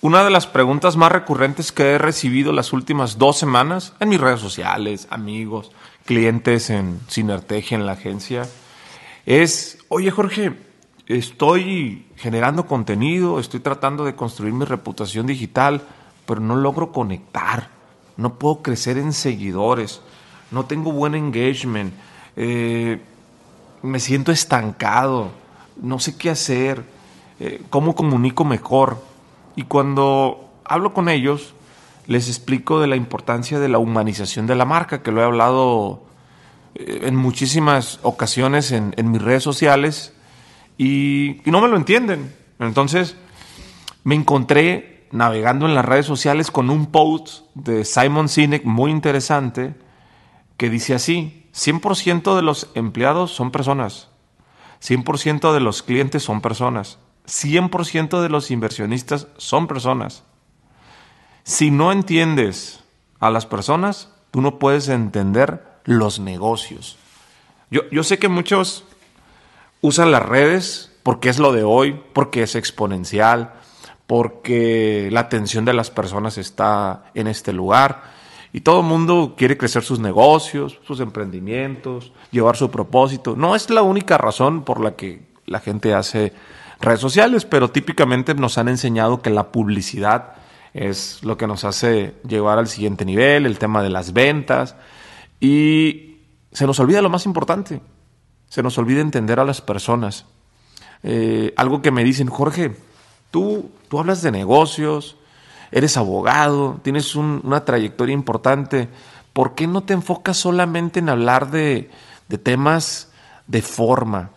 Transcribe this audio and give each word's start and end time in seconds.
Una 0.00 0.22
de 0.22 0.30
las 0.30 0.46
preguntas 0.46 0.96
más 0.96 1.10
recurrentes 1.10 1.72
que 1.72 1.94
he 1.94 1.98
recibido 1.98 2.52
las 2.52 2.72
últimas 2.72 3.18
dos 3.18 3.36
semanas 3.36 3.94
en 3.98 4.10
mis 4.10 4.20
redes 4.20 4.38
sociales, 4.38 5.08
amigos, 5.10 5.72
clientes 6.04 6.70
en 6.70 7.00
Sinertegia, 7.08 7.76
en 7.76 7.84
la 7.84 7.92
agencia, 7.92 8.48
es, 9.26 9.78
oye 9.88 10.12
Jorge, 10.12 10.52
estoy 11.08 12.06
generando 12.14 12.64
contenido, 12.66 13.40
estoy 13.40 13.58
tratando 13.58 14.04
de 14.04 14.14
construir 14.14 14.54
mi 14.54 14.64
reputación 14.64 15.26
digital, 15.26 15.82
pero 16.26 16.40
no 16.40 16.54
logro 16.54 16.92
conectar, 16.92 17.68
no 18.16 18.34
puedo 18.34 18.62
crecer 18.62 18.98
en 18.98 19.12
seguidores, 19.12 20.00
no 20.52 20.66
tengo 20.66 20.92
buen 20.92 21.16
engagement, 21.16 21.92
eh, 22.36 23.02
me 23.82 23.98
siento 23.98 24.30
estancado, 24.30 25.32
no 25.82 25.98
sé 25.98 26.16
qué 26.16 26.30
hacer, 26.30 26.84
eh, 27.40 27.62
cómo 27.68 27.96
comunico 27.96 28.44
mejor. 28.44 29.17
Y 29.58 29.64
cuando 29.64 30.52
hablo 30.64 30.94
con 30.94 31.08
ellos, 31.08 31.52
les 32.06 32.28
explico 32.28 32.78
de 32.78 32.86
la 32.86 32.94
importancia 32.94 33.58
de 33.58 33.68
la 33.68 33.78
humanización 33.78 34.46
de 34.46 34.54
la 34.54 34.64
marca, 34.64 35.02
que 35.02 35.10
lo 35.10 35.20
he 35.20 35.24
hablado 35.24 36.04
eh, 36.76 37.00
en 37.02 37.16
muchísimas 37.16 37.98
ocasiones 38.04 38.70
en, 38.70 38.94
mis 39.10 39.20
redes 39.20 39.42
sociales 39.42 40.14
y, 40.78 41.40
no 41.44 41.60
me 41.60 41.66
lo 41.66 41.76
entienden. 41.76 42.32
Entonces 42.60 43.16
me 44.04 44.14
encontré 44.14 45.08
navegando 45.10 45.66
en 45.66 45.74
las 45.74 45.84
redes 45.84 46.06
sociales 46.06 46.52
con 46.52 46.70
un 46.70 46.86
post 46.86 47.46
de 47.56 47.84
Simon 47.84 48.28
Sinek 48.28 48.64
muy 48.64 48.92
interesante 48.92 49.74
que 50.56 50.70
dice 50.70 50.94
así, 50.94 51.48
100% 51.52 52.36
de 52.36 52.42
los 52.42 52.70
empleados 52.76 53.32
son 53.32 53.50
personas, 53.50 54.08
100% 54.80 55.52
de 55.52 55.58
los 55.58 55.82
clientes 55.82 56.22
son 56.22 56.42
personas, 56.42 57.00
100% 57.28 58.20
de 58.20 58.28
los 58.28 58.50
inversionistas 58.50 59.28
son 59.36 59.66
personas. 59.66 60.24
Si 61.44 61.70
no 61.70 61.92
entiendes 61.92 62.80
a 63.20 63.30
las 63.30 63.46
personas, 63.46 64.10
tú 64.30 64.40
no 64.40 64.58
puedes 64.58 64.88
entender 64.88 65.62
los 65.84 66.18
negocios. 66.18 66.96
Yo, 67.70 67.82
yo 67.90 68.02
sé 68.02 68.18
que 68.18 68.28
muchos 68.28 68.84
usan 69.80 70.10
las 70.10 70.22
redes 70.22 70.96
porque 71.02 71.28
es 71.28 71.38
lo 71.38 71.52
de 71.52 71.64
hoy, 71.64 72.00
porque 72.12 72.42
es 72.42 72.54
exponencial, 72.54 73.54
porque 74.06 75.10
la 75.12 75.20
atención 75.20 75.64
de 75.64 75.74
las 75.74 75.90
personas 75.90 76.38
está 76.38 77.04
en 77.14 77.26
este 77.26 77.52
lugar 77.52 78.02
y 78.52 78.62
todo 78.62 78.80
el 78.80 78.86
mundo 78.86 79.34
quiere 79.36 79.58
crecer 79.58 79.82
sus 79.82 80.00
negocios, 80.00 80.80
sus 80.86 81.00
emprendimientos, 81.00 82.12
llevar 82.30 82.56
su 82.56 82.70
propósito. 82.70 83.36
No 83.36 83.54
es 83.54 83.68
la 83.68 83.82
única 83.82 84.16
razón 84.16 84.64
por 84.64 84.80
la 84.80 84.96
que 84.96 85.28
la 85.44 85.60
gente 85.60 85.92
hace 85.92 86.32
redes 86.80 87.00
sociales, 87.00 87.44
pero 87.44 87.70
típicamente 87.70 88.34
nos 88.34 88.58
han 88.58 88.68
enseñado 88.68 89.22
que 89.22 89.30
la 89.30 89.50
publicidad 89.50 90.34
es 90.74 91.22
lo 91.22 91.36
que 91.36 91.46
nos 91.46 91.64
hace 91.64 92.14
llevar 92.26 92.58
al 92.58 92.68
siguiente 92.68 93.04
nivel, 93.04 93.46
el 93.46 93.58
tema 93.58 93.82
de 93.82 93.90
las 93.90 94.12
ventas, 94.12 94.76
y 95.40 96.18
se 96.52 96.66
nos 96.66 96.78
olvida 96.80 97.02
lo 97.02 97.10
más 97.10 97.26
importante, 97.26 97.80
se 98.48 98.62
nos 98.62 98.78
olvida 98.78 99.00
entender 99.00 99.40
a 99.40 99.44
las 99.44 99.60
personas. 99.60 100.26
Eh, 101.02 101.52
algo 101.56 101.82
que 101.82 101.90
me 101.90 102.04
dicen, 102.04 102.28
Jorge, 102.28 102.76
tú, 103.30 103.70
tú 103.88 103.98
hablas 103.98 104.22
de 104.22 104.30
negocios, 104.30 105.16
eres 105.70 105.96
abogado, 105.96 106.80
tienes 106.82 107.14
una 107.14 107.64
trayectoria 107.64 108.14
importante, 108.14 108.88
¿por 109.32 109.54
qué 109.54 109.66
no 109.66 109.82
te 109.82 109.94
enfocas 109.94 110.36
solamente 110.36 111.00
en 111.00 111.08
hablar 111.08 111.50
de, 111.50 111.90
de 112.28 112.38
temas 112.38 113.10
de 113.46 113.62
forma? 113.62 114.30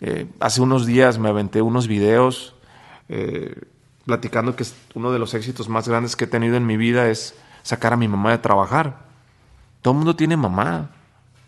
Eh, 0.00 0.26
hace 0.40 0.60
unos 0.60 0.86
días 0.86 1.18
me 1.18 1.28
aventé 1.28 1.62
unos 1.62 1.86
videos 1.86 2.54
eh, 3.08 3.54
platicando 4.04 4.56
que 4.56 4.64
uno 4.94 5.12
de 5.12 5.18
los 5.18 5.34
éxitos 5.34 5.68
más 5.68 5.88
grandes 5.88 6.16
que 6.16 6.24
he 6.24 6.28
tenido 6.28 6.56
en 6.56 6.66
mi 6.66 6.76
vida 6.76 7.08
es 7.08 7.34
sacar 7.62 7.92
a 7.92 7.96
mi 7.96 8.08
mamá 8.08 8.30
de 8.30 8.38
trabajar. 8.38 8.98
Todo 9.82 9.92
el 9.92 9.98
mundo 9.98 10.16
tiene 10.16 10.36
mamá 10.36 10.90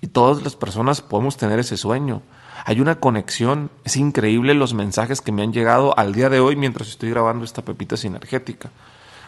y 0.01 0.09
todas 0.09 0.43
las 0.43 0.57
personas 0.57 1.01
podemos 1.01 1.37
tener 1.37 1.59
ese 1.59 1.77
sueño. 1.77 2.23
Hay 2.65 2.81
una 2.81 2.97
conexión, 2.97 3.71
es 3.85 3.97
increíble 3.97 4.55
los 4.55 4.75
mensajes 4.75 5.21
que 5.21 5.33
me 5.33 5.43
han 5.43 5.53
llegado 5.53 5.97
al 5.99 6.15
día 6.15 6.31
de 6.31 6.41
hoy 6.41 6.57
mientras 6.57 6.89
estoy 6.89 7.11
grabando 7.11 7.45
esta 7.45 7.63
pepita 7.63 7.97
sinergética. 7.97 8.71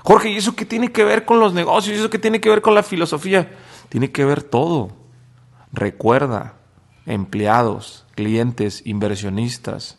Jorge, 0.02 0.30
¿y 0.30 0.36
eso 0.36 0.56
qué 0.56 0.64
tiene 0.64 0.90
que 0.90 1.04
ver 1.04 1.24
con 1.24 1.38
los 1.38 1.52
negocios? 1.52 1.96
¿Y 1.96 2.00
eso 2.00 2.10
qué 2.10 2.18
tiene 2.18 2.40
que 2.40 2.48
ver 2.48 2.62
con 2.62 2.74
la 2.74 2.82
filosofía? 2.82 3.50
Tiene 3.88 4.10
que 4.10 4.24
ver 4.24 4.42
todo. 4.42 4.90
Recuerda, 5.72 6.54
empleados, 7.08 8.04
clientes, 8.14 8.82
inversionistas, 8.84 9.98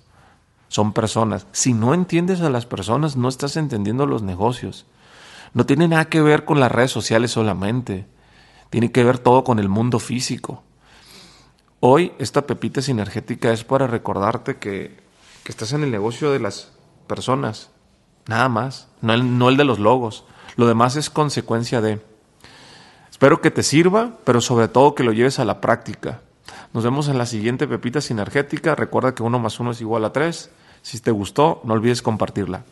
son 0.69 0.93
personas. 0.93 1.47
Si 1.51 1.73
no 1.73 1.93
entiendes 1.93 2.41
a 2.41 2.49
las 2.49 2.65
personas, 2.65 3.17
no 3.17 3.27
estás 3.27 3.57
entendiendo 3.57 4.05
los 4.05 4.21
negocios. 4.21 4.85
No 5.53 5.65
tiene 5.65 5.87
nada 5.87 6.05
que 6.05 6.21
ver 6.21 6.45
con 6.45 6.59
las 6.59 6.71
redes 6.71 6.91
sociales 6.91 7.31
solamente. 7.31 8.05
Tiene 8.69 8.91
que 8.91 9.03
ver 9.03 9.17
todo 9.17 9.43
con 9.43 9.57
el 9.57 9.67
mundo 9.67 9.99
físico. 9.99 10.63
Hoy 11.79 12.13
esta 12.19 12.45
pepita 12.45 12.81
sinergética 12.81 13.51
es 13.51 13.63
para 13.63 13.87
recordarte 13.87 14.57
que, 14.57 14.97
que 15.43 15.51
estás 15.51 15.73
en 15.73 15.83
el 15.83 15.89
negocio 15.89 16.31
de 16.31 16.39
las 16.39 16.71
personas, 17.07 17.71
nada 18.27 18.49
más, 18.49 18.89
no 19.01 19.13
el, 19.13 19.39
no 19.39 19.49
el 19.49 19.57
de 19.57 19.63
los 19.63 19.79
logos. 19.79 20.25
Lo 20.55 20.67
demás 20.67 20.95
es 20.95 21.09
consecuencia 21.09 21.81
de. 21.81 21.99
Espero 23.09 23.41
que 23.41 23.49
te 23.49 23.63
sirva, 23.63 24.11
pero 24.23 24.41
sobre 24.41 24.67
todo 24.67 24.93
que 24.93 25.03
lo 25.03 25.13
lleves 25.13 25.39
a 25.39 25.45
la 25.45 25.61
práctica. 25.61 26.21
Nos 26.73 26.83
vemos 26.83 27.07
en 27.07 27.17
la 27.17 27.25
siguiente 27.25 27.67
Pepita 27.67 28.01
Sinergética. 28.01 28.75
Recuerda 28.75 29.15
que 29.15 29.23
uno 29.23 29.39
más 29.39 29.59
uno 29.59 29.71
es 29.71 29.81
igual 29.81 30.05
a 30.05 30.13
tres. 30.13 30.51
Si 30.81 30.99
te 30.99 31.11
gustó, 31.11 31.61
no 31.63 31.73
olvides 31.73 32.01
compartirla. 32.01 32.63